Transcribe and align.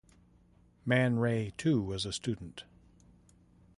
Man 0.83 1.19
Ray, 1.19 1.53
too, 1.57 1.79
was 1.79 2.07
a 2.07 2.11
student. 2.11 2.63